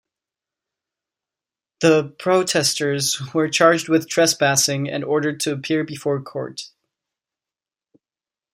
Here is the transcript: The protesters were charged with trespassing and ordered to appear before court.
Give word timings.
The 1.81 2.15
protesters 2.17 3.35
were 3.35 3.47
charged 3.49 3.87
with 3.87 4.09
trespassing 4.09 4.89
and 4.89 5.03
ordered 5.03 5.39
to 5.41 5.51
appear 5.53 5.83
before 5.83 6.19
court. 6.23 6.71